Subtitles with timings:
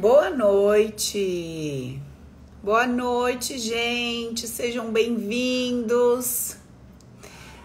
[0.00, 2.00] Boa noite.
[2.62, 4.48] Boa noite, gente.
[4.48, 6.56] Sejam bem-vindos.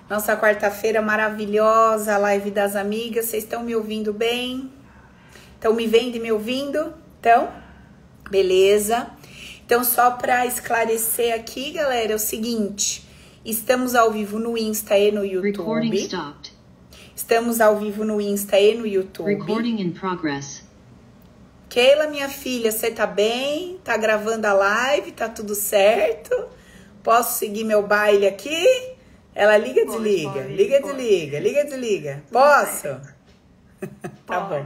[0.10, 3.28] Nossa quarta-feira maravilhosa, live das amigas.
[3.28, 4.70] Vocês estão me ouvindo bem?
[5.54, 6.94] Estão me vendo e me ouvindo?
[7.22, 7.50] Então,
[8.30, 9.12] beleza.
[9.66, 13.08] Então, só para esclarecer aqui, galera, é o seguinte:
[13.46, 16.10] estamos ao vivo no Insta e no YouTube.
[17.16, 19.34] Estamos ao vivo no Insta e no YouTube.
[19.36, 20.65] Recording in progress.
[21.76, 23.78] Keila, minha filha, você tá bem?
[23.84, 25.12] Tá gravando a live?
[25.12, 26.48] Tá tudo certo?
[27.04, 28.66] Posso seguir meu baile aqui?
[29.36, 30.98] Ela liga, pode, desliga, pode, liga, pode.
[30.98, 32.24] desliga, liga, desliga.
[32.32, 32.88] Posso?
[34.26, 34.66] tá bom.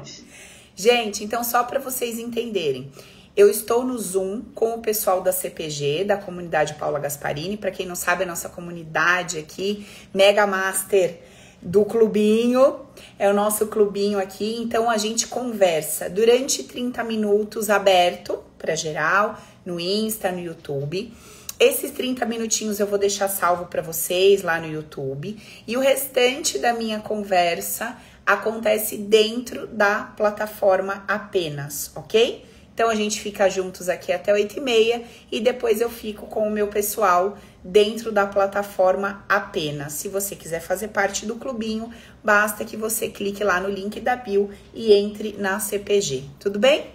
[0.76, 2.92] Gente, então só para vocês entenderem,
[3.36, 7.58] eu estou no Zoom com o pessoal da CPG, da comunidade Paula Gasparini.
[7.58, 9.84] Para quem não sabe, a nossa comunidade aqui,
[10.14, 11.20] Mega Master
[11.62, 12.80] do clubinho,
[13.18, 14.58] é o nosso clubinho aqui.
[14.62, 21.14] Então a gente conversa durante 30 minutos aberto para geral, no Insta, no YouTube.
[21.60, 25.38] Esses 30 minutinhos eu vou deixar salvo para vocês lá no YouTube
[25.68, 32.46] e o restante da minha conversa acontece dentro da plataforma apenas, ok?
[32.74, 36.48] Então a gente fica juntos aqui até 8 e meia e depois eu fico com
[36.48, 39.94] o meu pessoal dentro da plataforma apenas.
[39.94, 41.92] Se você quiser fazer parte do clubinho,
[42.24, 46.24] basta que você clique lá no link da bio e entre na CPG.
[46.40, 46.88] Tudo bem?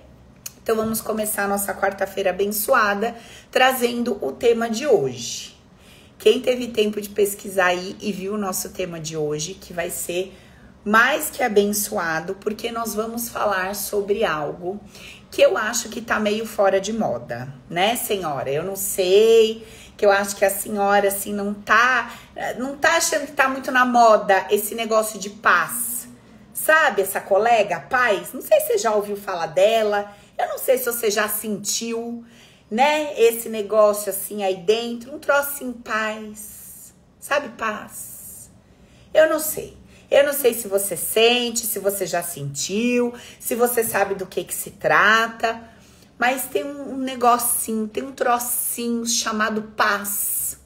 [0.62, 3.14] Então vamos começar nossa quarta-feira abençoada
[3.50, 5.54] trazendo o tema de hoje.
[6.18, 9.90] Quem teve tempo de pesquisar aí e viu o nosso tema de hoje, que vai
[9.90, 10.34] ser
[10.82, 14.80] mais que abençoado, porque nós vamos falar sobre algo
[15.30, 18.50] que eu acho que tá meio fora de moda, né, senhora?
[18.50, 19.66] Eu não sei,
[19.96, 22.12] que eu acho que a senhora assim não tá,
[22.58, 26.08] não tá achando que tá muito na moda esse negócio de paz.
[26.52, 28.32] Sabe essa colega, paz?
[28.32, 30.14] Não sei se você já ouviu falar dela.
[30.38, 32.24] Eu não sei se você já sentiu,
[32.70, 36.94] né, esse negócio assim aí dentro, um troço em paz.
[37.20, 38.50] Sabe paz?
[39.12, 39.76] Eu não sei.
[40.10, 44.44] Eu não sei se você sente, se você já sentiu, se você sabe do que
[44.44, 45.60] que se trata,
[46.24, 50.58] mas tem um negocinho, tem um trocinho chamado paz.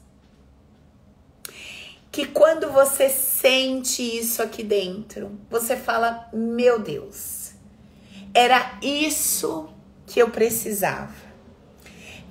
[2.09, 7.51] Que quando você sente isso aqui dentro, você fala: "Meu Deus,
[8.33, 9.67] era isso
[10.07, 11.13] que eu precisava.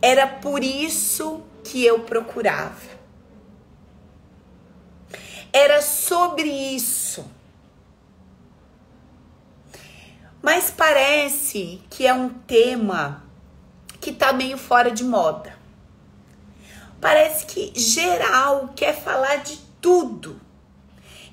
[0.00, 2.80] Era por isso que eu procurava.
[5.52, 7.30] Era sobre isso.
[10.50, 13.22] Mas parece que é um tema
[14.00, 15.54] que tá meio fora de moda.
[16.98, 20.40] Parece que geral quer falar de tudo.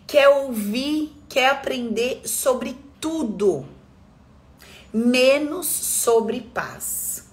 [0.06, 3.66] Quer ouvir, quer aprender sobre tudo,
[4.94, 7.30] menos sobre paz.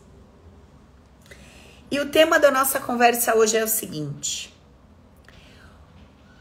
[1.90, 4.54] E o tema da nossa conversa hoje é o seguinte: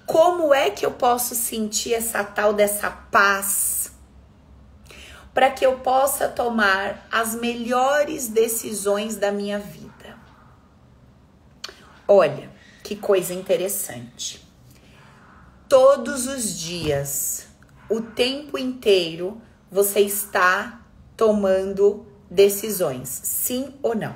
[0.05, 3.91] como é que eu posso sentir essa tal dessa paz
[5.33, 10.17] para que eu possa tomar as melhores decisões da minha vida?
[12.07, 12.49] Olha,
[12.83, 14.45] que coisa interessante.
[15.69, 17.47] Todos os dias,
[17.89, 20.81] o tempo inteiro, você está
[21.15, 24.15] tomando decisões, sim ou não?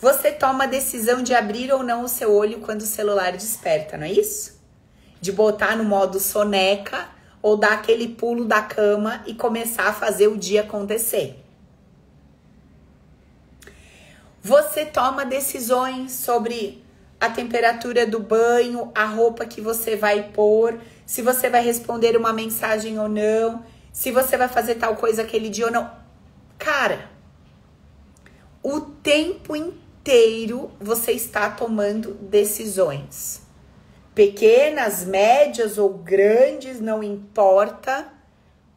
[0.00, 3.96] Você toma a decisão de abrir ou não o seu olho quando o celular desperta,
[3.96, 4.58] não é isso?
[5.20, 7.08] De botar no modo soneca
[7.42, 11.36] ou dar aquele pulo da cama e começar a fazer o dia acontecer.
[14.42, 16.82] Você toma decisões sobre
[17.20, 22.32] a temperatura do banho, a roupa que você vai pôr, se você vai responder uma
[22.32, 23.62] mensagem ou não,
[23.92, 25.90] se você vai fazer tal coisa aquele dia ou não.
[26.58, 27.10] Cara,
[28.62, 33.42] o tempo inteiro você está tomando decisões.
[34.14, 38.12] Pequenas, médias ou grandes, não importa,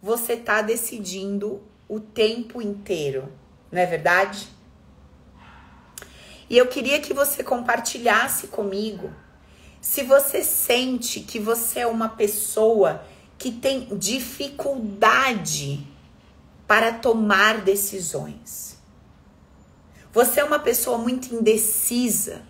[0.01, 3.31] você está decidindo o tempo inteiro,
[3.71, 4.47] não é verdade?
[6.50, 9.12] E eu queria que você compartilhasse comigo
[9.81, 13.03] se você sente que você é uma pessoa
[13.38, 15.85] que tem dificuldade
[16.68, 18.77] para tomar decisões.
[20.13, 22.44] Você é uma pessoa muito indecisa.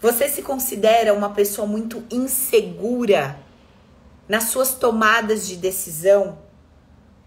[0.00, 3.38] Você se considera uma pessoa muito insegura
[4.28, 6.38] nas suas tomadas de decisão.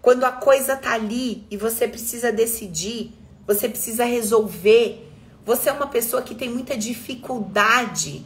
[0.00, 3.12] Quando a coisa tá ali e você precisa decidir,
[3.46, 5.08] você precisa resolver.
[5.44, 8.24] Você é uma pessoa que tem muita dificuldade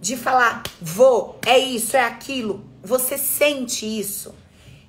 [0.00, 2.64] de falar, vou, é isso, é aquilo.
[2.82, 4.34] Você sente isso.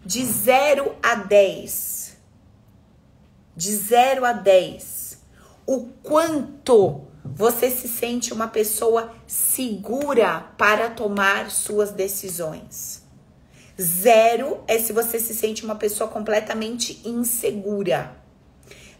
[0.05, 2.03] De 0 a 10
[3.55, 5.19] de 0 a 10,
[5.65, 13.03] o quanto você se sente uma pessoa segura para tomar suas decisões.
[13.81, 18.15] Zero é se você se sente uma pessoa completamente insegura.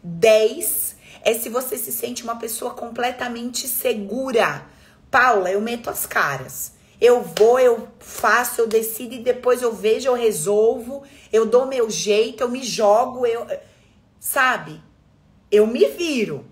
[0.02, 4.66] 10 é se você se sente uma pessoa completamente segura.
[5.12, 6.74] Paula, eu meto as caras.
[7.00, 11.90] Eu vou, eu faço, eu decido e depois eu vejo, eu resolvo, eu dou meu
[11.90, 13.46] jeito, eu me jogo, eu
[14.20, 14.82] sabe?
[15.52, 16.46] Eu me viro.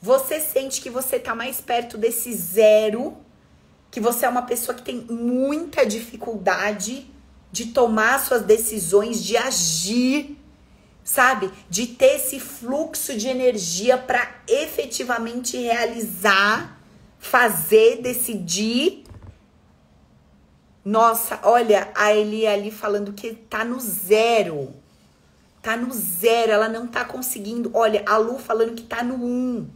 [0.00, 3.16] Você sente que você tá mais perto desse zero,
[3.90, 7.10] que você é uma pessoa que tem muita dificuldade
[7.50, 10.38] de tomar suas decisões, de agir,
[11.02, 11.50] sabe?
[11.68, 16.78] De ter esse fluxo de energia para efetivamente realizar
[17.18, 19.04] fazer, decidir.
[20.84, 24.72] Nossa, olha a Eli ali falando que tá no zero.
[25.60, 27.70] Tá no zero, ela não tá conseguindo.
[27.74, 29.68] Olha, a Lu falando que tá no um.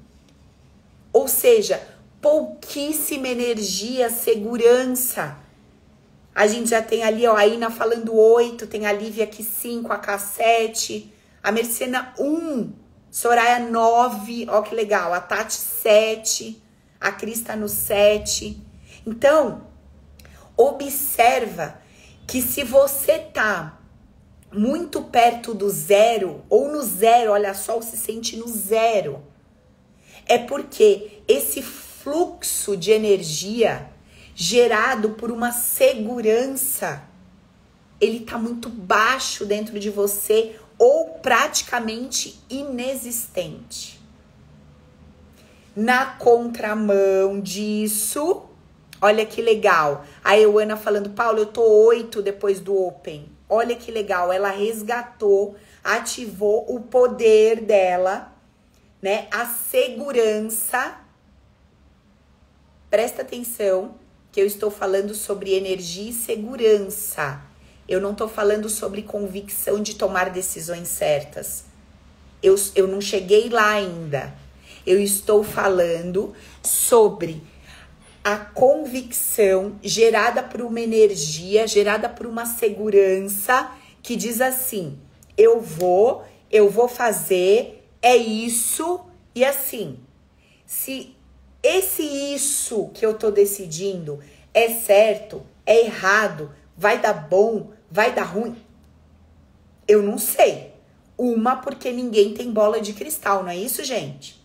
[1.13, 1.81] Ou seja,
[2.21, 5.37] pouquíssima energia, segurança.
[6.35, 9.93] A gente já tem ali, ó, a Ina falando oito, tem a Lívia aqui cinco,
[9.93, 11.07] a K7,
[11.43, 12.73] a Mercena um,
[13.11, 16.63] Soraya nove, ó que legal, a Tati sete
[17.03, 18.63] a Cris está no 7.
[19.05, 19.67] Então,
[20.57, 21.81] observa
[22.27, 23.81] que se você tá
[24.53, 29.25] muito perto do zero, ou no zero, olha só, se sente no zero,
[30.27, 33.89] é porque esse fluxo de energia
[34.35, 37.03] gerado por uma segurança,
[38.01, 44.01] ele tá muito baixo dentro de você ou praticamente inexistente.
[45.77, 48.43] Na contramão disso,
[49.01, 50.05] olha que legal.
[50.25, 53.31] A Euana falando, Paulo, eu tô oito depois do Open.
[53.49, 55.55] Olha que legal, ela resgatou,
[55.85, 58.32] ativou o poder dela,
[59.03, 59.27] né?
[59.31, 60.99] A segurança.
[62.89, 63.97] Presta atenção
[64.31, 67.43] que eu estou falando sobre energia e segurança.
[67.89, 71.65] Eu não estou falando sobre convicção de tomar decisões certas.
[72.43, 74.33] Eu, eu não cheguei lá ainda.
[74.87, 77.43] Eu estou falando sobre
[78.25, 83.71] a convicção gerada por uma energia, gerada por uma segurança
[84.03, 84.99] que diz assim:
[85.37, 89.01] eu vou, eu vou fazer, é isso
[89.35, 89.99] e assim.
[90.67, 91.17] Se
[91.63, 94.19] esse isso que eu tô decidindo
[94.53, 98.57] é certo, é errado, vai dar bom, vai dar ruim,
[99.87, 100.73] eu não sei.
[101.17, 104.43] Uma porque ninguém tem bola de cristal, não é isso, gente?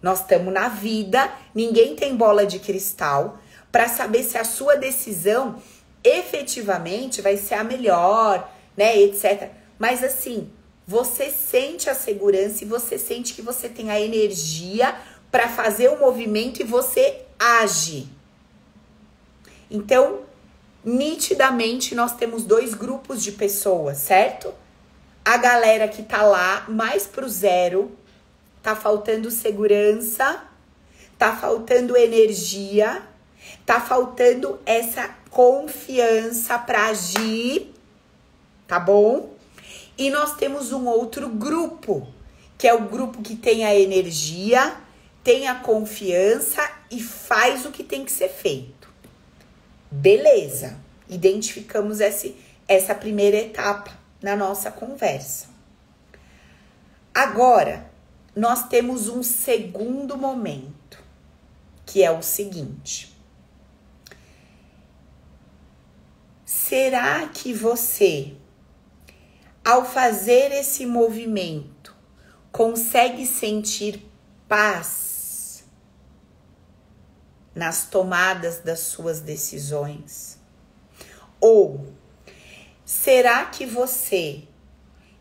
[0.00, 3.38] Nós estamos na vida, ninguém tem bola de cristal
[3.72, 5.60] para saber se a sua decisão
[6.04, 9.50] efetivamente vai ser a melhor, né, etc.
[9.78, 10.50] Mas assim,
[10.88, 14.96] você sente a segurança e você sente que você tem a energia
[15.30, 18.08] para fazer o movimento e você age.
[19.70, 20.20] Então,
[20.82, 24.54] nitidamente nós temos dois grupos de pessoas, certo?
[25.22, 27.92] A galera que tá lá mais pro zero,
[28.62, 30.42] tá faltando segurança,
[31.18, 33.02] tá faltando energia,
[33.66, 37.74] tá faltando essa confiança para agir,
[38.66, 39.36] tá bom?
[39.98, 42.06] E nós temos um outro grupo,
[42.56, 44.76] que é o grupo que tem a energia,
[45.24, 48.88] tem a confiança e faz o que tem que ser feito.
[49.90, 50.78] Beleza,
[51.08, 52.36] identificamos esse,
[52.68, 53.90] essa primeira etapa
[54.22, 55.48] na nossa conversa.
[57.12, 57.90] Agora,
[58.36, 61.02] nós temos um segundo momento,
[61.84, 63.12] que é o seguinte:
[66.44, 68.34] será que você,
[69.68, 71.94] ao fazer esse movimento,
[72.50, 74.10] consegue sentir
[74.48, 75.62] paz
[77.54, 80.38] nas tomadas das suas decisões?
[81.38, 81.92] Ou
[82.82, 84.44] será que você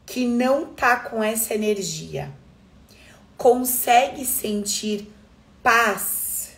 [0.05, 2.33] que não tá com essa energia
[3.35, 5.13] consegue sentir
[5.61, 6.53] paz,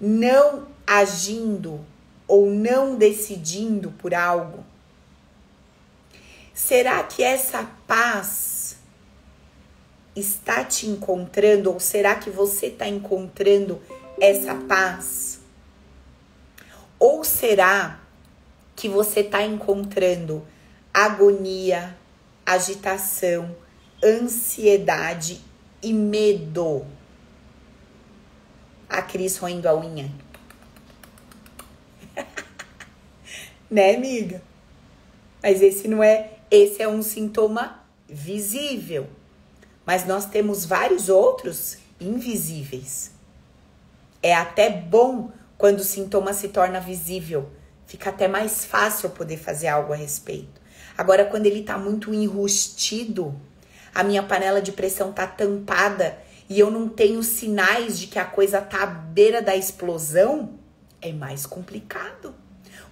[0.00, 1.84] não agindo
[2.28, 4.69] ou não decidindo por algo?
[6.66, 8.76] Será que essa paz
[10.14, 13.80] está te encontrando ou será que você está encontrando
[14.20, 15.40] essa paz?
[16.98, 17.98] Ou será
[18.76, 20.46] que você está encontrando
[20.92, 21.96] agonia,
[22.44, 23.56] agitação,
[24.04, 25.40] ansiedade
[25.82, 26.86] e medo.
[28.88, 30.12] A Cris roendo a unha.
[33.68, 34.42] né, amiga?
[35.42, 39.06] Mas esse não é Esse é um sintoma visível.
[39.86, 43.12] Mas nós temos vários outros invisíveis.
[44.22, 47.50] É até bom quando o sintoma se torna visível.
[47.86, 50.60] Fica até mais fácil poder fazer algo a respeito.
[50.98, 53.34] Agora, quando ele tá muito enrustido,
[53.94, 58.24] a minha panela de pressão tá tampada e eu não tenho sinais de que a
[58.24, 60.58] coisa tá à beira da explosão,
[61.00, 62.34] é mais complicado.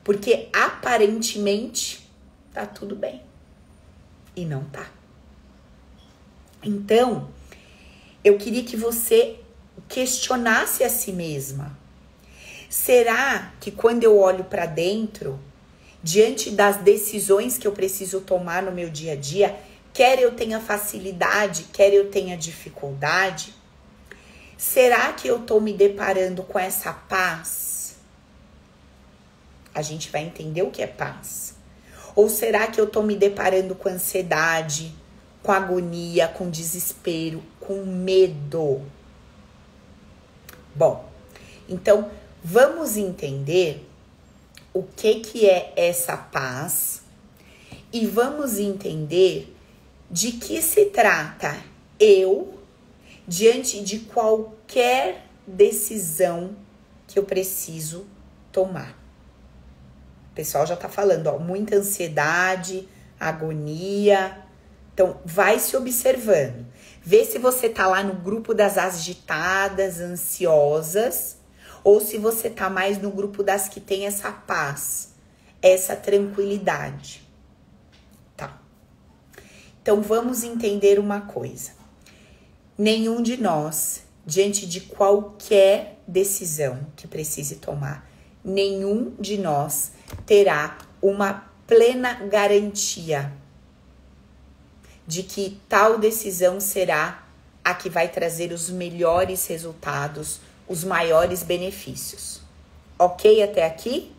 [0.05, 2.09] Porque aparentemente
[2.53, 3.28] tá tudo bem.
[4.39, 4.89] E não tá.
[6.63, 7.29] Então,
[8.23, 9.41] eu queria que você
[9.89, 11.77] questionasse a si mesma.
[12.71, 15.41] Será que quando eu olho para dentro,
[16.01, 19.59] diante das decisões que eu preciso tomar no meu dia a dia,
[19.93, 23.53] quer eu tenha facilidade, quer eu tenha dificuldade,
[24.57, 27.97] será que eu estou me deparando com essa paz?
[29.75, 31.58] A gente vai entender o que é paz.
[32.19, 34.93] Ou será que eu estou me deparando com ansiedade,
[35.41, 38.83] com agonia, com desespero, com medo?
[40.75, 41.09] Bom,
[41.69, 42.11] então
[42.43, 43.89] vamos entender
[44.75, 47.03] o que que é essa paz
[47.93, 49.57] e vamos entender
[50.11, 51.57] de que se trata
[52.01, 52.59] eu
[53.29, 56.57] diante de qualquer decisão
[57.07, 58.07] que eu preciso
[58.51, 58.98] tomar.
[60.39, 64.39] Pessoal já tá falando, ó, muita ansiedade, agonia.
[64.95, 66.65] Então, vai se observando.
[67.03, 71.39] Vê se você tá lá no grupo das agitadas, ansiosas,
[71.83, 75.09] ou se você tá mais no grupo das que tem essa paz,
[75.61, 77.29] essa tranquilidade.
[78.37, 78.61] Tá.
[79.83, 81.73] Então vamos entender uma coisa.
[82.79, 88.09] Nenhum de nós, diante de qualquer decisão que precise tomar,
[88.45, 93.33] nenhum de nós terá uma plena garantia
[95.07, 97.23] de que tal decisão será
[97.65, 102.41] a que vai trazer os melhores resultados, os maiores benefícios.
[102.99, 104.13] Ok até aqui?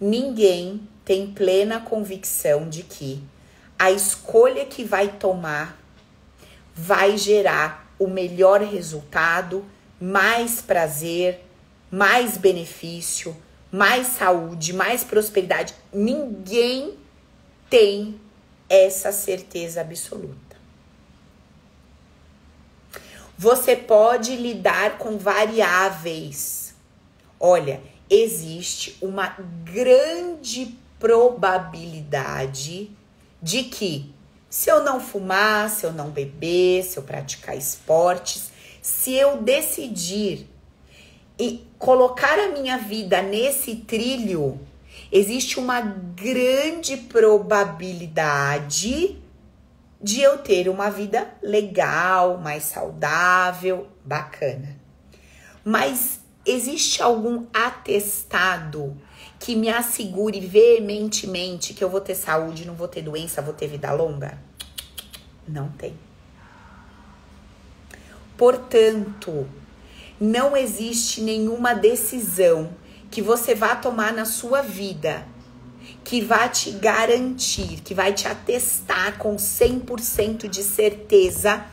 [0.00, 3.22] Ninguém tem plena convicção de que
[3.78, 5.78] a escolha que vai tomar
[6.74, 9.64] vai gerar o melhor resultado,
[10.00, 11.40] mais prazer,
[11.90, 13.36] mais benefício,
[13.74, 15.74] mais saúde, mais prosperidade.
[15.92, 16.96] Ninguém
[17.68, 18.20] tem
[18.68, 20.56] essa certeza absoluta.
[23.36, 26.72] Você pode lidar com variáveis.
[27.40, 32.92] Olha, existe uma grande probabilidade
[33.42, 34.14] de que
[34.48, 40.53] se eu não fumar, se eu não beber, se eu praticar esportes, se eu decidir
[41.38, 44.58] e colocar a minha vida nesse trilho,
[45.10, 49.18] existe uma grande probabilidade
[50.00, 54.76] de eu ter uma vida legal, mais saudável, bacana.
[55.64, 58.94] Mas existe algum atestado
[59.38, 63.66] que me assegure veementemente que eu vou ter saúde, não vou ter doença, vou ter
[63.66, 64.38] vida longa?
[65.48, 65.98] Não tem.
[68.36, 69.48] Portanto,
[70.24, 72.70] não existe nenhuma decisão
[73.10, 75.26] que você vá tomar na sua vida
[76.02, 81.64] que vai te garantir, que vai te atestar com 100% de certeza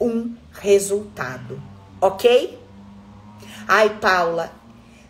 [0.00, 1.60] um resultado,
[2.00, 2.58] ok?
[3.66, 4.52] Ai, Paula,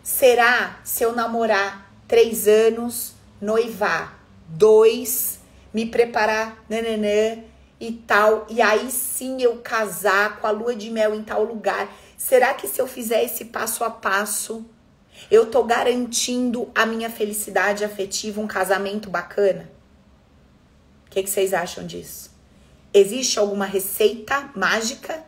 [0.03, 5.39] será se eu namorar três anos, noivar dois,
[5.73, 7.43] me preparar, nananã
[7.79, 11.89] e tal, e aí sim eu casar com a lua de mel em tal lugar?
[12.17, 14.65] Será que se eu fizer esse passo a passo,
[15.29, 19.69] eu tô garantindo a minha felicidade afetiva, um casamento bacana?
[21.05, 22.31] O que, que vocês acham disso?
[22.91, 25.23] Existe alguma receita mágica?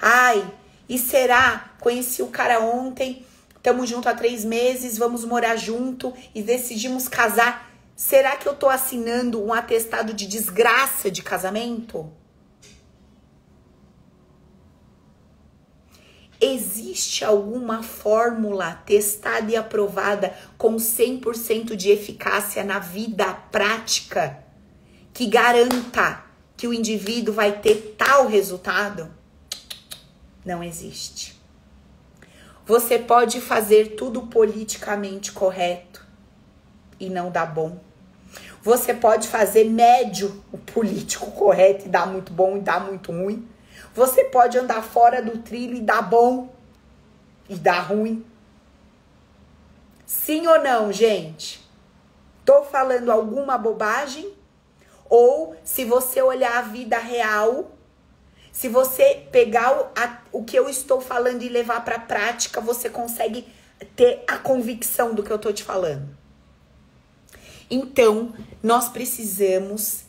[0.00, 0.50] Ai,
[0.88, 1.72] e será?
[1.78, 3.24] Conheci o cara ontem,
[3.54, 7.70] estamos junto há três meses, vamos morar junto e decidimos casar.
[7.94, 12.10] Será que eu tô assinando um atestado de desgraça de casamento?
[16.44, 24.44] Existe alguma fórmula testada e aprovada com 100% de eficácia na vida prática
[25.14, 26.24] que garanta
[26.56, 29.08] que o indivíduo vai ter tal resultado?
[30.44, 31.40] Não existe.
[32.66, 36.04] Você pode fazer tudo politicamente correto
[36.98, 37.78] e não dá bom.
[38.60, 43.48] Você pode fazer médio o político correto e dar muito bom e dar muito ruim.
[43.94, 46.52] Você pode andar fora do trilho e dar bom
[47.48, 48.24] e dar ruim.
[50.04, 51.64] Sim ou não, gente?
[52.44, 54.32] Tô falando alguma bobagem?
[55.08, 57.70] Ou se você olhar a vida real,
[58.50, 62.90] se você pegar o, a, o que eu estou falando e levar para prática, você
[62.90, 63.46] consegue
[63.94, 66.08] ter a convicção do que eu tô te falando.
[67.70, 70.04] Então, nós precisamos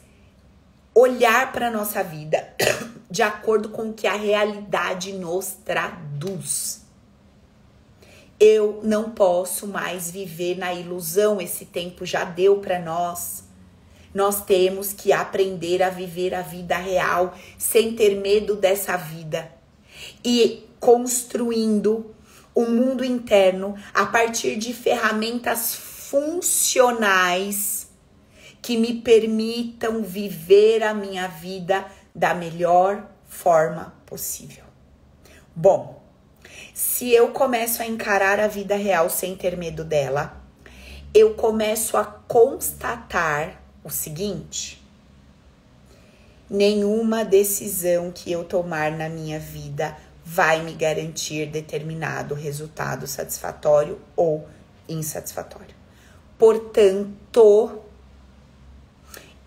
[0.94, 2.48] olhar para nossa vida
[3.16, 6.84] de acordo com o que a realidade nos traduz.
[8.38, 13.46] Eu não posso mais viver na ilusão, esse tempo já deu para nós.
[14.14, 19.50] Nós temos que aprender a viver a vida real sem ter medo dessa vida
[20.22, 22.14] e construindo
[22.54, 27.88] o mundo interno a partir de ferramentas funcionais
[28.62, 34.64] que me permitam viver a minha vida da melhor forma possível.
[35.54, 36.02] Bom,
[36.74, 40.42] se eu começo a encarar a vida real sem ter medo dela,
[41.14, 44.82] eu começo a constatar o seguinte:
[46.50, 54.48] nenhuma decisão que eu tomar na minha vida vai me garantir determinado resultado satisfatório ou
[54.90, 55.76] insatisfatório.
[56.38, 57.82] Portanto,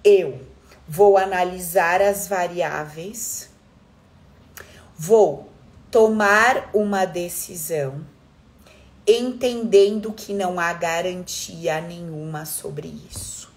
[0.05, 0.41] eu
[0.89, 3.51] vou analisar as variáveis,
[4.97, 5.53] vou
[5.91, 8.07] tomar uma decisão,
[9.07, 13.53] entendendo que não há garantia nenhuma sobre isso.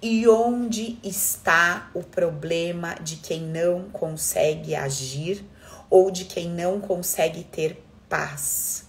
[0.00, 5.44] E onde está o problema de quem não consegue agir
[5.88, 8.86] ou de quem não consegue ter paz?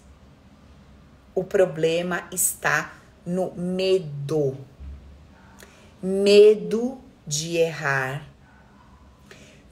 [1.33, 2.93] O problema está
[3.25, 4.57] no medo.
[6.07, 8.29] Medo de errar.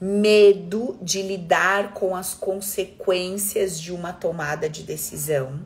[0.00, 5.60] Medo de lidar com as consequências de uma tomada de decisão.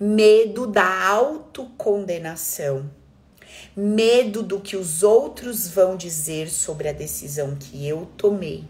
[0.00, 2.90] Medo da autocondenação
[3.76, 8.64] medo do que os outros vão dizer sobre a decisão que eu tomei,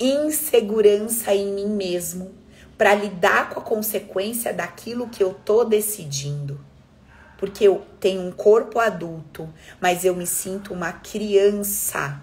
[0.00, 2.34] insegurança em mim mesmo
[2.78, 6.67] para lidar com a consequência daquilo que eu tô decidindo.
[7.38, 9.48] Porque eu tenho um corpo adulto,
[9.80, 12.20] mas eu me sinto uma criança.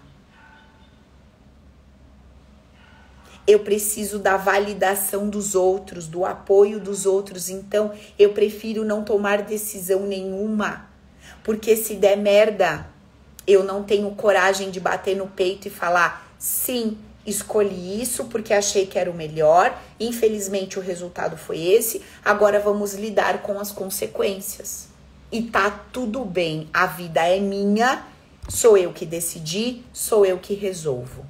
[3.48, 9.42] Eu preciso da validação dos outros, do apoio dos outros, então eu prefiro não tomar
[9.42, 10.94] decisão nenhuma
[11.46, 12.88] porque se der merda,
[13.46, 18.88] eu não tenho coragem de bater no peito e falar: sim, escolhi isso porque achei
[18.88, 19.80] que era o melhor.
[20.00, 22.02] Infelizmente, o resultado foi esse.
[22.26, 24.88] Agora vamos lidar com as consequências.
[25.36, 28.08] E tá tudo bem, a vida é minha,
[28.48, 31.26] sou eu que decidi, sou eu que resolvo.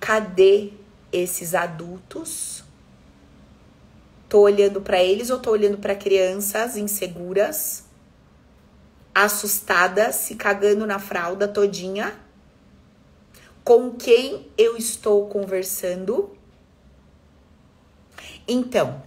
[0.00, 0.72] Cadê
[1.12, 2.64] esses adultos
[4.28, 7.84] Tô olhando para eles ou tô olhando para crianças inseguras,
[9.14, 12.18] assustadas, se cagando na fralda todinha?
[13.62, 16.36] Com quem eu estou conversando?
[18.46, 19.00] Então,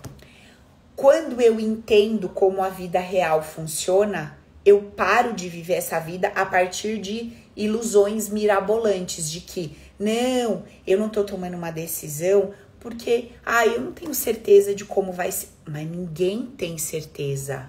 [1.03, 6.45] quando eu entendo como a vida real funciona, eu paro de viver essa vida a
[6.45, 13.67] partir de ilusões mirabolantes de que não, eu não tô tomando uma decisão porque, ah,
[13.67, 15.49] eu não tenho certeza de como vai ser.
[15.67, 17.67] Mas ninguém tem certeza.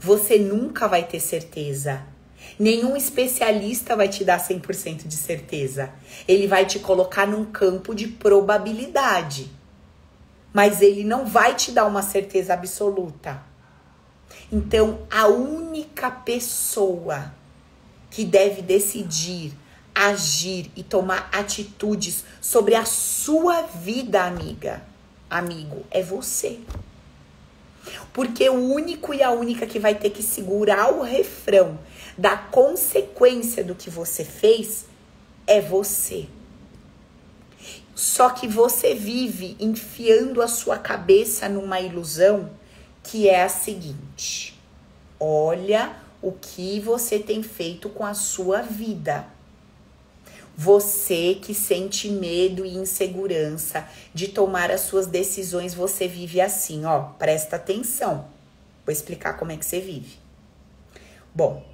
[0.00, 2.02] Você nunca vai ter certeza.
[2.58, 5.92] Nenhum especialista vai te dar 100% de certeza.
[6.26, 9.57] Ele vai te colocar num campo de probabilidade.
[10.52, 13.42] Mas ele não vai te dar uma certeza absoluta.
[14.50, 17.32] Então, a única pessoa
[18.10, 19.52] que deve decidir
[19.98, 24.80] agir e tomar atitudes sobre a sua vida, amiga,
[25.28, 26.60] amigo, é você.
[28.12, 31.78] Porque o único e a única que vai ter que segurar o refrão
[32.16, 34.86] da consequência do que você fez
[35.46, 36.28] é você.
[37.98, 42.48] Só que você vive enfiando a sua cabeça numa ilusão
[43.02, 44.56] que é a seguinte:
[45.18, 49.26] olha o que você tem feito com a sua vida.
[50.56, 57.00] Você que sente medo e insegurança de tomar as suas decisões, você vive assim, ó.
[57.18, 58.28] Presta atenção.
[58.86, 60.20] Vou explicar como é que você vive.
[61.34, 61.66] Bom,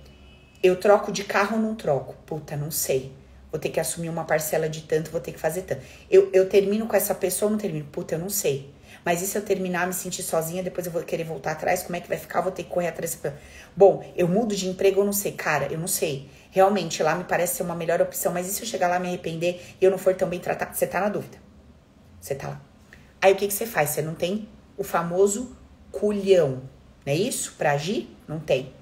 [0.63, 2.15] eu troco de carro ou não troco?
[2.25, 3.13] Puta, não sei.
[3.55, 5.81] Vou ter que assumir uma parcela de tanto, vou ter que fazer tanto.
[6.11, 7.85] Eu, eu termino com essa pessoa ou não termino?
[7.85, 8.75] Puta, eu não sei.
[9.05, 11.85] Mas e se eu terminar, me sentir sozinha, depois eu vou querer voltar atrás?
[11.85, 12.41] Como é que vai ficar?
[12.41, 13.17] vou ter que correr atrás.
[13.77, 15.31] Bom, eu mudo de emprego ou não sei?
[15.31, 18.63] Cara, eu não sei realmente lá me parece ser uma melhor opção, mas e se
[18.63, 20.75] eu chegar lá me arrepender e eu não for tão bem tratado?
[20.75, 21.37] Você tá na dúvida.
[22.21, 22.61] Você tá lá.
[23.21, 23.91] Aí o que, que você faz?
[23.91, 25.57] Você não tem o famoso
[25.91, 26.63] culhão,
[27.05, 27.55] não é isso?
[27.59, 28.09] Para agir?
[28.29, 28.73] Não tem.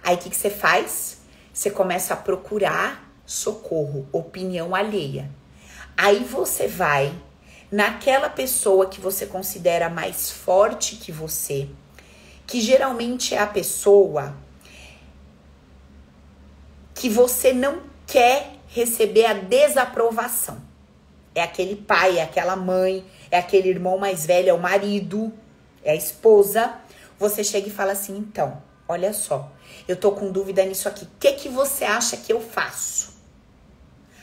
[0.00, 1.18] Aí o que, que você faz?
[1.52, 5.30] Você começa a procurar socorro, opinião alheia.
[5.96, 7.14] Aí você vai
[7.70, 11.68] naquela pessoa que você considera mais forte que você,
[12.44, 14.34] que geralmente é a pessoa
[16.92, 20.60] que você não quer receber a desaprovação.
[21.32, 25.32] É aquele pai, é aquela mãe, é aquele irmão mais velho, é o marido,
[25.84, 26.74] é a esposa.
[27.16, 29.52] Você chega e fala assim: então, olha só,
[29.86, 31.04] eu tô com dúvida nisso aqui.
[31.04, 33.09] O que, que você acha que eu faço?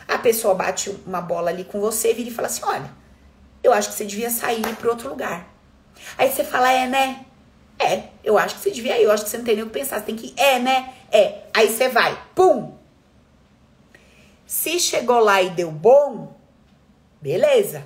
[0.08, 2.89] A pessoa bate uma bola ali com você, vira e fala assim: olha,
[3.63, 5.48] eu acho que você devia sair para outro lugar.
[6.17, 7.26] Aí você fala: é, né?
[7.80, 9.67] É, eu acho que você devia ir, eu acho que você não tem nem o
[9.67, 10.93] que pensar, você tem que ir, é, né?
[11.12, 11.43] É.
[11.54, 12.76] Aí você vai, pum!
[14.46, 16.34] Se chegou lá e deu bom,
[17.22, 17.86] beleza.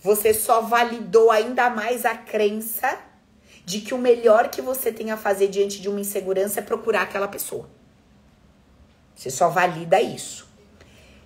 [0.00, 2.98] Você só validou ainda mais a crença
[3.64, 7.02] de que o melhor que você tem a fazer diante de uma insegurança é procurar
[7.02, 7.68] aquela pessoa.
[9.14, 10.48] Você só valida isso.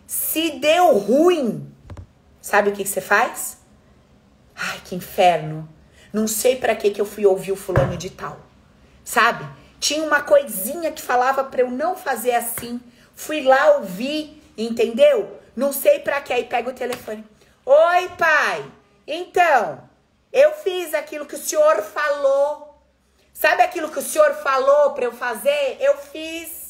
[0.06, 1.72] Se deu ruim,
[2.40, 3.58] sabe o que, que você faz?
[4.54, 5.68] Ai, que inferno.
[6.12, 8.38] Não sei para que que eu fui ouvir o fulano de tal.
[9.04, 9.46] Sabe?
[9.78, 12.80] Tinha uma coisinha que falava para eu não fazer assim.
[13.14, 15.40] Fui lá ouvir, entendeu?
[15.54, 17.24] Não sei para que aí pega o telefone.
[17.64, 18.64] Oi, pai.
[19.06, 19.80] Então,
[20.32, 22.82] eu fiz aquilo que o senhor falou.
[23.32, 25.76] Sabe aquilo que o senhor falou para eu fazer?
[25.80, 26.65] Eu fiz.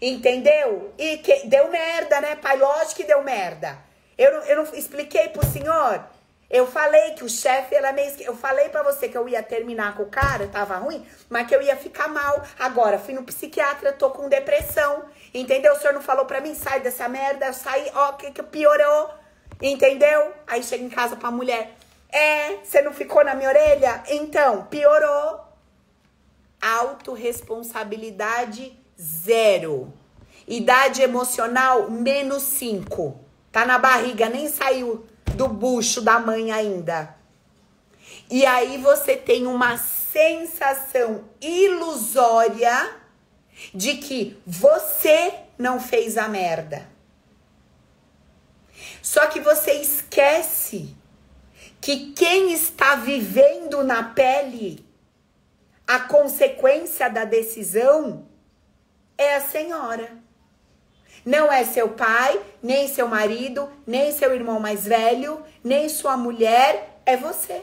[0.00, 0.94] Entendeu?
[0.96, 2.56] E que deu merda, né, pai?
[2.56, 3.76] Lógico que deu merda.
[4.16, 6.02] Eu não, eu não expliquei pro senhor.
[6.48, 8.10] Eu falei que o chefe era meio.
[8.22, 11.54] Eu falei para você que eu ia terminar com o cara, tava ruim, mas que
[11.54, 12.42] eu ia ficar mal.
[12.58, 15.04] Agora, fui no psiquiatra, tô com depressão.
[15.32, 15.74] Entendeu?
[15.74, 17.46] O senhor não falou pra mim, sai dessa merda.
[17.46, 19.10] Eu saí, ó, que, que piorou.
[19.62, 20.32] Entendeu?
[20.46, 21.72] Aí chega em casa pra mulher.
[22.08, 24.02] É, você não ficou na minha orelha?
[24.08, 25.46] Então, piorou.
[26.60, 29.92] Autoresponsabilidade zero.
[30.46, 33.18] Idade emocional menos cinco.
[33.50, 37.16] Tá na barriga, nem saiu do bucho da mãe ainda.
[38.30, 42.96] E aí você tem uma sensação ilusória
[43.74, 46.88] de que você não fez a merda.
[49.02, 50.94] Só que você esquece
[51.80, 54.84] que quem está vivendo na pele
[55.86, 58.29] a consequência da decisão
[59.20, 60.10] é a senhora.
[61.26, 67.02] Não é seu pai, nem seu marido, nem seu irmão mais velho, nem sua mulher,
[67.04, 67.62] é você.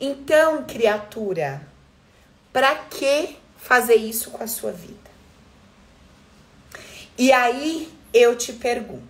[0.00, 1.64] Então, criatura,
[2.52, 5.10] para que fazer isso com a sua vida?
[7.16, 9.06] E aí eu te pergunto,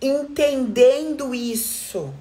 [0.00, 2.14] entendendo isso,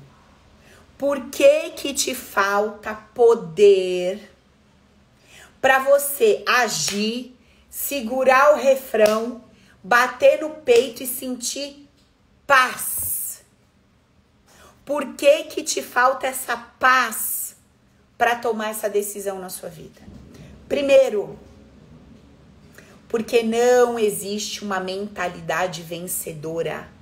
[0.97, 4.31] por que que te falta poder
[5.61, 7.35] para você agir,
[7.69, 9.43] segurar o refrão,
[9.83, 11.87] bater no peito e sentir
[12.47, 13.43] paz.
[14.85, 17.55] Por que que te falta essa paz
[18.17, 20.01] para tomar essa decisão na sua vida?
[20.67, 21.37] Primeiro,
[23.07, 26.96] porque não existe uma mentalidade vencedora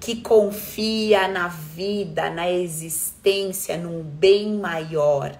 [0.00, 5.38] que confia na vida, na existência, num bem maior.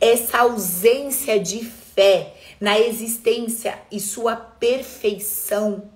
[0.00, 5.90] Essa ausência de fé na existência e sua perfeição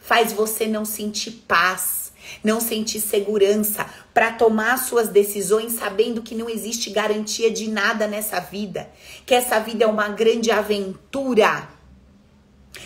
[0.00, 2.12] faz você não sentir paz,
[2.44, 8.40] não sentir segurança para tomar suas decisões sabendo que não existe garantia de nada nessa
[8.40, 8.88] vida,
[9.26, 11.68] que essa vida é uma grande aventura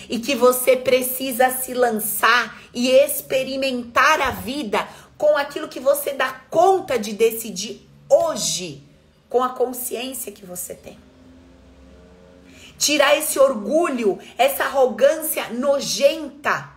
[0.08, 6.30] e que você precisa se lançar e experimentar a vida com aquilo que você dá
[6.50, 8.82] conta de decidir hoje
[9.28, 10.98] com a consciência que você tem.
[12.78, 16.70] Tirar esse orgulho, essa arrogância nojenta,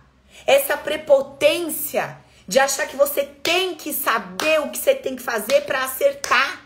[0.46, 5.62] essa prepotência de achar que você tem que saber o que você tem que fazer
[5.62, 6.64] para acertar.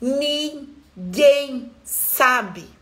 [0.00, 2.77] Ninguém sabe.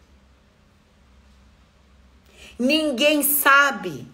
[2.59, 4.07] Ninguém sabe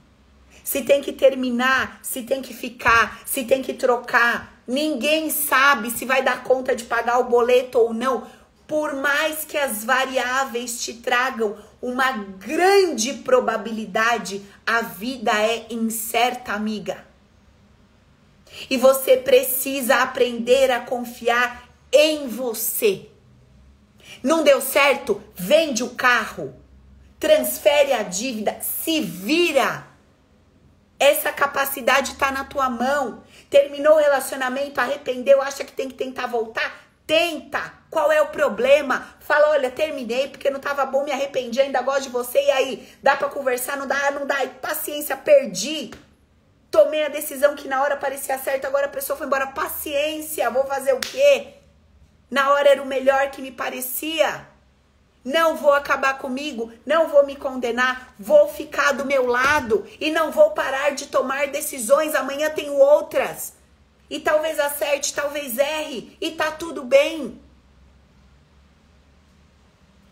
[0.65, 6.05] se tem que terminar, se tem que ficar, se tem que trocar, Ninguém sabe se
[6.05, 8.27] vai dar conta de pagar o boleto ou não,
[8.67, 17.05] por mais que as variáveis te tragam uma grande probabilidade, a vida é incerta, amiga.
[18.71, 23.09] E você precisa aprender a confiar em você.
[24.23, 25.21] Não deu certo?
[25.35, 26.55] Vende o carro,
[27.23, 29.87] transfere a dívida, se vira
[30.99, 33.23] Essa capacidade está na tua mão.
[33.49, 36.73] Terminou o relacionamento, arrependeu, acha que tem que tentar voltar?
[37.07, 37.75] Tenta.
[37.91, 39.07] Qual é o problema?
[39.21, 42.41] Fala, olha, terminei porque não tava bom, me arrependi, ainda gosto de você.
[42.41, 43.77] E aí, dá para conversar?
[43.77, 44.37] Não dá, não dá.
[44.61, 45.93] Paciência, perdi.
[46.71, 49.49] Tomei a decisão que na hora parecia certa, agora a pessoa foi embora.
[49.49, 51.55] Paciência, vou fazer o quê?
[52.31, 54.52] Na hora era o melhor que me parecia.
[55.25, 60.33] Não vou acabar comigo, não vou me condenar, vou ficar do meu lado e não
[60.33, 62.15] vou parar de tomar decisões.
[62.15, 63.55] Amanhã tenho outras.
[64.11, 67.41] E talvez acerte, talvez erre, e tá tudo bem.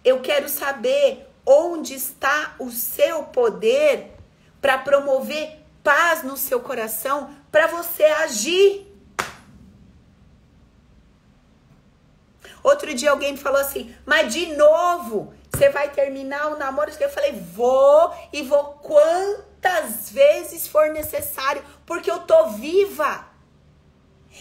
[0.05, 4.13] Eu quero saber onde está o seu poder
[4.61, 8.90] para promover paz no seu coração, para você agir.
[12.63, 16.91] Outro dia alguém me falou assim, mas de novo, você vai terminar o namoro?
[17.01, 23.31] Eu falei, vou e vou quantas vezes for necessário, porque eu tô viva.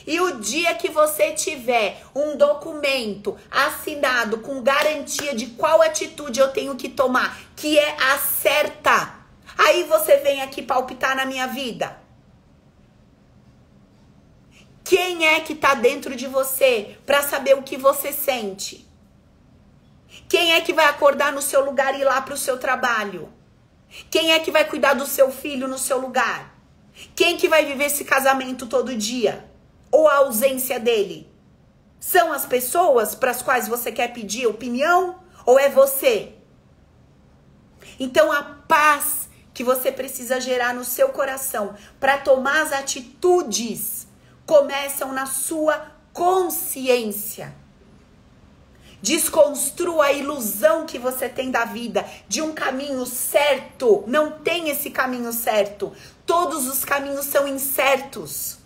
[0.05, 6.49] E o dia que você tiver um documento assinado com garantia de qual atitude eu
[6.49, 9.15] tenho que tomar, que é a certa,
[9.57, 12.08] aí você vem aqui palpitar na minha vida.
[14.83, 18.87] Quem é que tá dentro de você para saber o que você sente?
[20.27, 23.31] Quem é que vai acordar no seu lugar e ir lá para o seu trabalho?
[24.09, 26.55] Quem é que vai cuidar do seu filho no seu lugar?
[27.15, 29.49] Quem que vai viver esse casamento todo dia?
[29.91, 31.31] Ou a ausência dele?
[31.99, 35.19] São as pessoas para as quais você quer pedir opinião?
[35.45, 36.33] Ou é você?
[37.99, 44.07] Então a paz que você precisa gerar no seu coração para tomar as atitudes
[44.49, 47.53] começam na sua consciência.
[48.99, 54.03] Desconstrua a ilusão que você tem da vida, de um caminho certo.
[54.07, 55.93] Não tem esse caminho certo.
[56.25, 58.57] Todos os caminhos são incertos.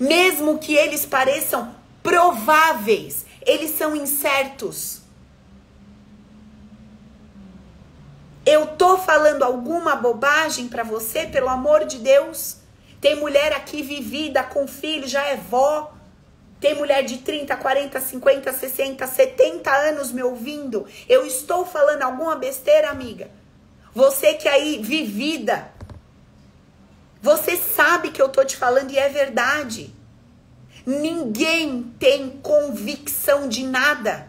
[0.00, 5.02] Mesmo que eles pareçam prováveis, eles são incertos.
[8.46, 12.67] Eu tô falando alguma bobagem para você, pelo amor de Deus?
[13.00, 15.94] Tem mulher aqui vivida com filho, já é vó.
[16.60, 20.86] Tem mulher de 30, 40, 50, 60, 70 anos me ouvindo.
[21.08, 23.30] Eu estou falando alguma besteira, amiga?
[23.94, 25.72] Você que aí vivida,
[27.22, 29.94] você sabe que eu tô te falando e é verdade.
[30.84, 34.28] Ninguém tem convicção de nada.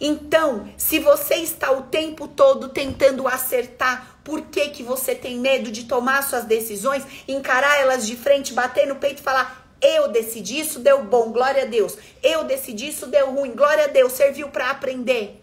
[0.00, 5.70] Então, se você está o tempo todo tentando acertar, por que, que você tem medo
[5.70, 10.58] de tomar suas decisões, encarar elas de frente, bater no peito e falar: eu decidi,
[10.58, 11.96] isso deu bom, glória a Deus.
[12.20, 15.40] Eu decidi, isso deu ruim, glória a Deus, serviu para aprender.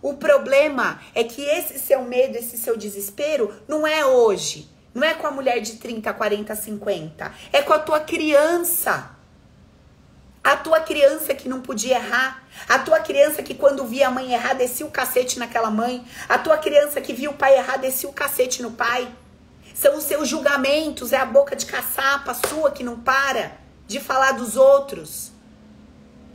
[0.00, 4.70] O problema é que esse seu medo, esse seu desespero, não é hoje.
[4.94, 7.34] Não é com a mulher de 30, 40, 50.
[7.52, 9.11] É com a tua criança.
[10.42, 12.42] A tua criança que não podia errar.
[12.68, 16.04] A tua criança que quando via a mãe errar, descia o cacete naquela mãe.
[16.28, 19.08] A tua criança que via o pai errar, descia o cacete no pai.
[19.74, 23.52] São os seus julgamentos, é a boca de caçapa sua que não para
[23.86, 25.30] de falar dos outros.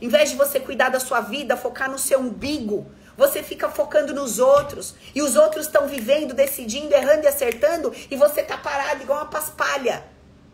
[0.00, 4.14] Em vez de você cuidar da sua vida, focar no seu umbigo, você fica focando
[4.14, 4.94] nos outros.
[5.14, 9.30] E os outros estão vivendo, decidindo, errando e acertando, e você tá parado igual uma
[9.30, 10.04] paspalha.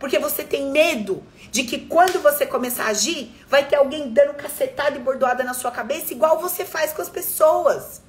[0.05, 4.35] Porque você tem medo de que quando você começar a agir, vai ter alguém dando
[4.35, 8.03] cacetada e bordoada na sua cabeça, igual você faz com as pessoas.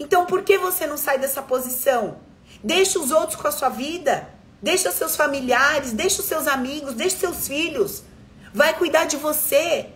[0.00, 2.18] Então, por que você não sai dessa posição?
[2.60, 4.28] Deixa os outros com a sua vida.
[4.60, 8.02] Deixa seus familiares, deixa os seus amigos, deixa seus filhos.
[8.52, 9.90] Vai cuidar de você.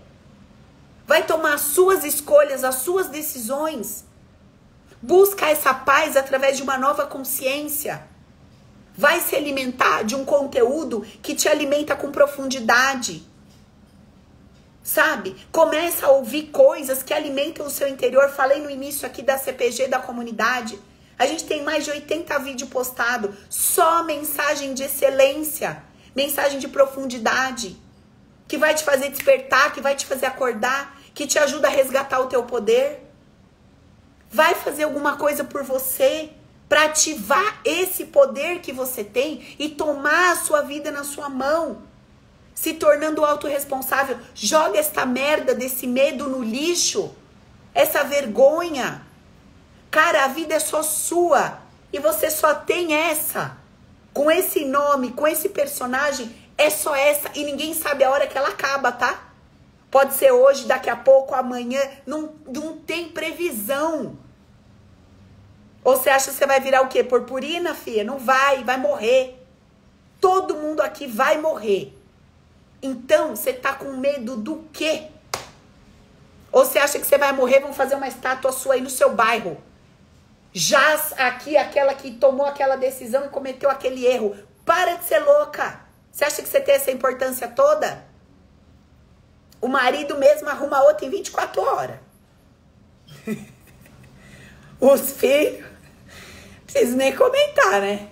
[1.09, 4.05] Vai tomar as suas escolhas, as suas decisões.
[5.03, 8.09] Busca essa paz através de uma nova consciência
[9.01, 13.27] vai se alimentar de um conteúdo que te alimenta com profundidade.
[14.83, 15.35] Sabe?
[15.51, 18.29] Começa a ouvir coisas que alimentam o seu interior.
[18.29, 20.79] Falei no início aqui da CPG da comunidade.
[21.19, 25.83] A gente tem mais de 80 vídeos postados, só mensagem de excelência,
[26.15, 27.79] mensagem de profundidade,
[28.47, 32.21] que vai te fazer despertar, que vai te fazer acordar, que te ajuda a resgatar
[32.21, 33.03] o teu poder.
[34.31, 36.35] Vai fazer alguma coisa por você
[36.71, 41.83] para ativar esse poder que você tem e tomar a sua vida na sua mão,
[42.55, 44.17] se tornando autorresponsável.
[44.37, 47.13] Joga esta merda desse medo no lixo,
[47.75, 49.05] essa vergonha.
[49.91, 51.59] Cara, a vida é só sua
[51.93, 53.57] e você só tem essa.
[54.15, 58.39] Com esse nome, com esse personagem, é só essa e ninguém sabe a hora que
[58.39, 59.33] ela acaba, tá?
[59.91, 64.17] Pode ser hoje, daqui a pouco, amanhã, não, não tem previsão.
[65.83, 67.03] Ou você acha que você vai virar o quê?
[67.03, 68.05] Purpurina, filha?
[68.05, 69.43] Não vai, vai morrer.
[70.21, 71.97] Todo mundo aqui vai morrer.
[72.83, 75.09] Então, você tá com medo do quê?
[76.53, 79.15] Ou você acha que você vai morrer, vão fazer uma estátua sua aí no seu
[79.15, 79.63] bairro?
[80.53, 84.37] Já aqui, aquela que tomou aquela decisão e cometeu aquele erro.
[84.65, 85.81] Para de ser louca.
[86.11, 88.05] Você acha que você tem essa importância toda?
[89.61, 91.99] O marido mesmo arruma outra em 24 horas.
[94.81, 95.70] Os filhos.
[96.71, 98.09] Preciso nem comentar, né?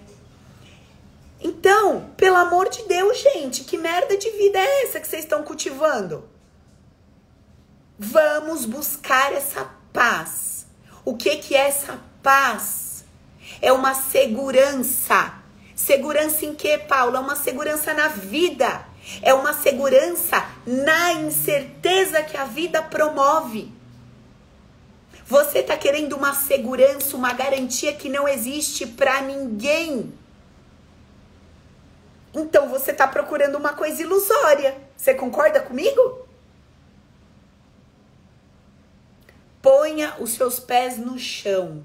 [1.40, 5.44] Então, pelo amor de Deus, gente, que merda de vida é essa que vocês estão
[5.44, 6.28] cultivando?
[7.96, 10.66] Vamos buscar essa paz.
[11.04, 13.04] O que que é essa paz?
[13.62, 15.34] É uma segurança.
[15.76, 17.18] Segurança em que, Paula?
[17.18, 18.84] É uma segurança na vida.
[19.22, 23.77] É uma segurança na incerteza que a vida promove.
[25.28, 30.10] Você está querendo uma segurança, uma garantia que não existe para ninguém.
[32.32, 34.74] Então você está procurando uma coisa ilusória.
[34.96, 36.26] Você concorda comigo?
[39.60, 41.84] Ponha os seus pés no chão.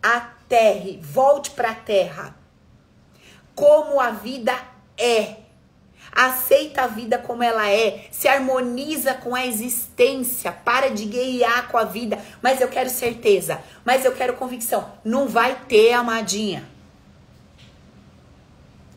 [0.00, 2.36] Aterre, volte para a terra.
[3.56, 4.56] Como a vida
[4.96, 5.38] é.
[6.14, 11.76] Aceita a vida como ela é, se harmoniza com a existência, para de guerrear com
[11.76, 12.18] a vida.
[12.40, 14.92] Mas eu quero certeza, mas eu quero convicção.
[15.04, 16.68] Não vai ter, amadinha.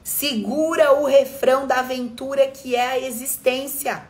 [0.04, 4.08] Segura o refrão da aventura que é a existência.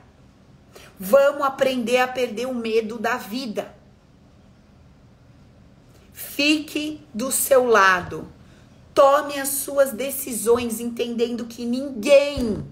[0.99, 3.73] Vamos aprender a perder o medo da vida.
[6.11, 8.27] Fique do seu lado.
[8.93, 12.65] Tome as suas decisões entendendo que ninguém,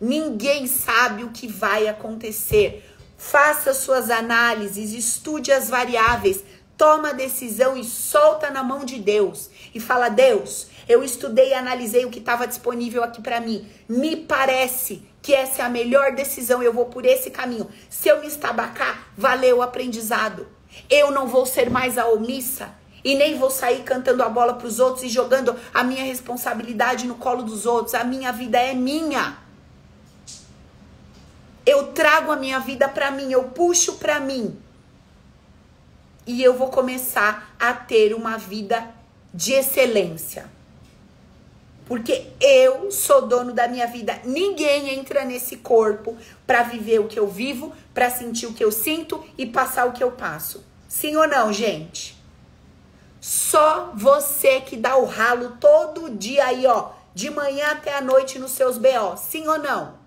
[0.00, 2.84] ninguém sabe o que vai acontecer.
[3.16, 6.44] Faça suas análises, estude as variáveis,
[6.76, 9.50] toma a decisão e solta na mão de Deus.
[9.74, 13.68] E fala: Deus, eu estudei e analisei o que estava disponível aqui para mim.
[13.88, 16.62] Me parece que essa é a melhor decisão.
[16.62, 17.68] Eu vou por esse caminho.
[17.90, 20.46] Se eu me estabacar, valeu o aprendizado.
[20.88, 22.70] Eu não vou ser mais a omissa
[23.04, 27.06] e nem vou sair cantando a bola para os outros e jogando a minha responsabilidade
[27.06, 27.94] no colo dos outros.
[27.94, 29.47] A minha vida é minha.
[31.70, 34.58] Eu trago a minha vida para mim, eu puxo para mim.
[36.26, 38.88] E eu vou começar a ter uma vida
[39.34, 40.48] de excelência.
[41.84, 44.18] Porque eu sou dono da minha vida.
[44.24, 48.72] Ninguém entra nesse corpo para viver o que eu vivo, para sentir o que eu
[48.72, 50.64] sinto e passar o que eu passo.
[50.88, 52.16] Sim ou não, gente?
[53.20, 58.38] Só você que dá o ralo todo dia aí, ó, de manhã até a noite
[58.38, 59.18] nos seus BO.
[59.18, 59.97] Sim ou não?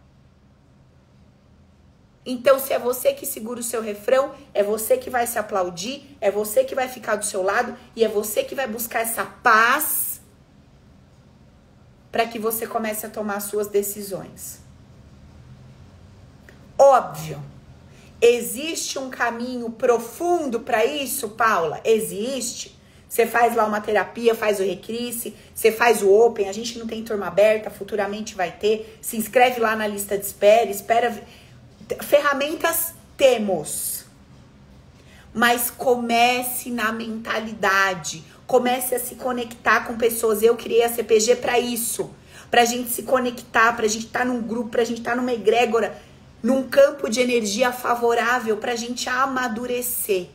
[2.26, 6.16] Então, se é você que segura o seu refrão, é você que vai se aplaudir,
[6.22, 9.26] é você que vai ficar do seu lado e é você que vai buscar essa
[9.26, 10.22] paz
[12.12, 14.60] para que você comece a tomar suas decisões.
[16.78, 17.42] Óbvio,
[18.20, 21.80] existe um caminho profundo para isso, Paula?
[21.84, 22.80] Existe.
[23.08, 26.88] Você faz lá uma terapia, faz o Recrisse, você faz o Open, a gente não
[26.88, 28.98] tem turma aberta, futuramente vai ter.
[29.02, 31.22] Se inscreve lá na lista de espera, espera.
[32.02, 34.06] Ferramentas temos.
[35.34, 38.24] Mas comece na mentalidade.
[38.46, 40.42] Comece a se conectar com pessoas.
[40.44, 42.10] Eu criei a CPG para isso.
[42.50, 45.32] Pra gente se conectar, pra gente estar tá num grupo, pra gente estar tá numa
[45.32, 45.98] egrégora,
[46.44, 50.28] num campo de energia favorável, pra gente amadurecer,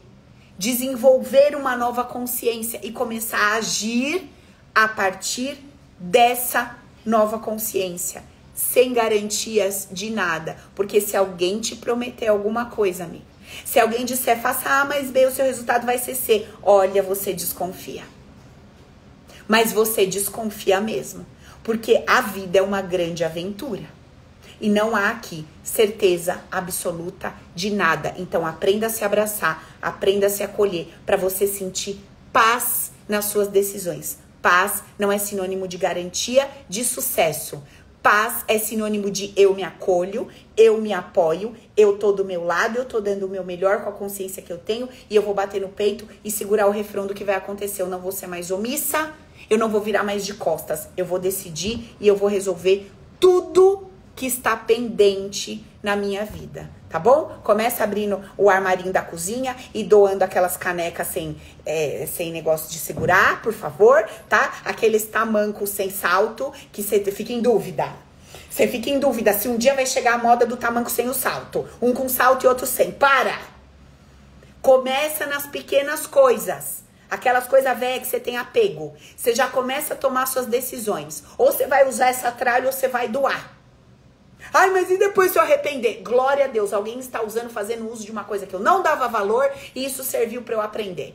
[0.59, 4.31] desenvolver uma nova consciência e começar a agir
[4.75, 5.59] a partir
[5.99, 8.25] dessa nova consciência,
[8.57, 10.57] sem garantias de nada.
[10.75, 13.25] Porque se alguém te prometer alguma coisa, amigo,
[13.65, 16.46] se alguém disser, faça A mais B, o seu resultado vai ser C.
[16.63, 18.02] Olha, você desconfia.
[19.46, 21.25] Mas você desconfia mesmo.
[21.63, 23.85] Porque a vida é uma grande aventura.
[24.61, 28.15] E não há aqui certeza absoluta de nada.
[28.17, 32.00] Então aprenda a se abraçar, aprenda a se acolher para você sentir
[32.33, 34.19] paz nas suas decisões.
[34.40, 37.63] Paz não é sinônimo de garantia de sucesso.
[38.07, 42.79] Paz é sinônimo de eu me acolho, eu me apoio, eu tô do meu lado,
[42.79, 45.35] eu tô dando o meu melhor com a consciência que eu tenho e eu vou
[45.35, 47.83] bater no peito e segurar o refrão do que vai acontecer.
[47.83, 49.13] Eu não vou ser mais omissa,
[49.50, 50.88] eu não vou virar mais de costas.
[50.96, 52.88] Eu vou decidir e eu vou resolver
[53.19, 53.86] tudo
[54.17, 57.38] que está pendente na minha vida, tá bom?
[57.44, 61.37] Começa abrindo o armarinho da cozinha e doando aquelas canecas sem,
[61.67, 64.54] é, sem negócio de segurar, por favor, tá?
[64.64, 67.92] Aqueles tamancos sem salto que você fica em dúvida.
[68.50, 71.14] Você fica em dúvida se um dia vai chegar a moda do tamanco sem o
[71.14, 71.69] salto.
[71.81, 72.90] Um com salto e outro sem.
[72.90, 73.38] Para!
[74.62, 76.83] Começa nas pequenas coisas.
[77.10, 78.94] Aquelas coisas velhas que você tem apego.
[79.14, 81.23] Você já começa a tomar suas decisões.
[81.37, 83.56] Ou você vai usar essa tralha ou você vai doar.
[84.53, 86.03] Ai, mas e depois se eu arrepender?
[86.03, 89.09] Glória a Deus, alguém está usando, fazendo uso de uma coisa que eu não dava
[89.09, 91.15] valor e isso serviu para eu aprender.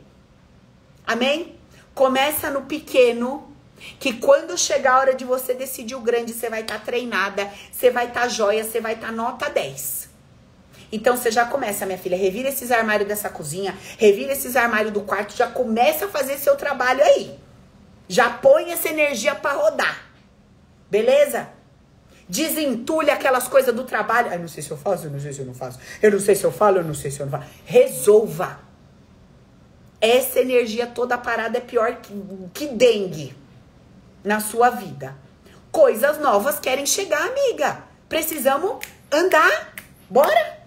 [1.06, 1.56] Amém?
[1.94, 3.52] Começa no pequeno,
[3.98, 7.50] que quando chegar a hora de você decidir o grande, você vai estar tá treinada,
[7.70, 10.10] você vai estar tá joia, você vai estar tá nota 10.
[10.90, 15.00] Então você já começa, minha filha, revira esses armários dessa cozinha, revira esses armários do
[15.00, 17.38] quarto, já começa a fazer seu trabalho aí.
[18.08, 20.04] Já põe essa energia para rodar.
[20.90, 21.48] Beleza?
[22.32, 24.30] Desentulha aquelas coisas do trabalho.
[24.30, 25.78] Ai, não sei se eu faço, eu não sei se eu não faço.
[26.00, 27.50] Eu não sei se eu falo, eu não sei se eu não faço.
[27.66, 28.58] Resolva.
[30.00, 32.10] Essa energia toda parada é pior que,
[32.54, 33.36] que dengue
[34.24, 35.14] na sua vida.
[35.70, 37.84] Coisas novas querem chegar, amiga.
[38.08, 39.74] Precisamos andar.
[40.08, 40.58] Bora?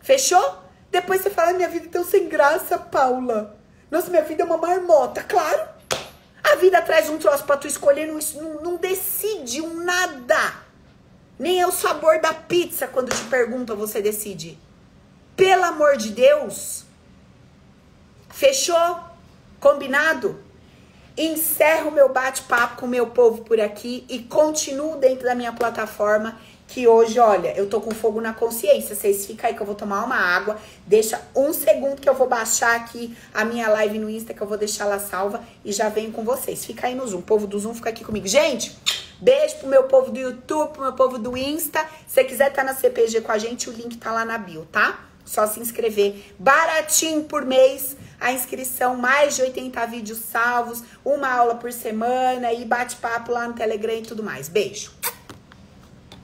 [0.00, 0.64] Fechou?
[0.90, 3.56] Depois você fala, minha vida é tão sem graça, Paula.
[3.88, 5.22] Nossa, minha vida é uma marmota.
[5.22, 5.62] Claro.
[6.42, 8.18] A vida traz um troço pra tu escolher, não,
[8.60, 10.71] não decide um nada.
[11.42, 14.56] Nem é o sabor da pizza quando te pergunta, você decide.
[15.34, 16.84] Pelo amor de Deus.
[18.28, 19.00] Fechou?
[19.58, 20.40] Combinado?
[21.16, 26.38] Encerro meu bate-papo com meu povo por aqui e continuo dentro da minha plataforma
[26.68, 28.94] que hoje, olha, eu tô com fogo na consciência.
[28.94, 30.56] Vocês ficam aí que eu vou tomar uma água.
[30.86, 34.46] Deixa um segundo que eu vou baixar aqui a minha live no Insta, que eu
[34.46, 36.64] vou deixar ela salva e já venho com vocês.
[36.64, 37.18] Fica aí no Zoom.
[37.18, 38.28] O povo do Zoom fica aqui comigo.
[38.28, 38.78] Gente,
[39.22, 41.80] beijo pro meu povo do YouTube, pro meu povo do Insta.
[42.06, 44.36] Se você quiser estar tá na CPG com a gente, o link tá lá na
[44.36, 45.00] bio, tá?
[45.24, 46.34] Só se inscrever.
[46.38, 52.64] Baratinho por mês a inscrição, mais de 80 vídeos salvos, uma aula por semana e
[52.64, 54.48] bate-papo lá no Telegram e tudo mais.
[54.48, 54.92] Beijo!